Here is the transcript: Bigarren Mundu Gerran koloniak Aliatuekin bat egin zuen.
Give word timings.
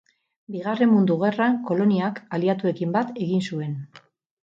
Bigarren 0.53 0.89
Mundu 0.93 1.17
Gerran 1.23 1.57
koloniak 1.67 2.17
Aliatuekin 2.39 2.95
bat 2.97 3.13
egin 3.27 3.45
zuen. 3.51 3.77